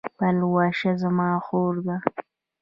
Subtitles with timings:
[0.17, 1.97] پلوشه زما خور ده